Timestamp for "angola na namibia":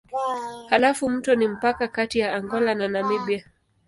2.35-3.45